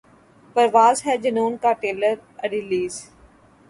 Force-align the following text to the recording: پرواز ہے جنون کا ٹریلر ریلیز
پرواز 0.55 1.01
ہے 1.05 1.17
جنون 1.17 1.57
کا 1.61 1.71
ٹریلر 1.73 2.15
ریلیز 2.51 3.01